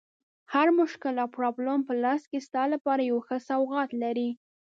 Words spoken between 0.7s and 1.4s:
مشکل او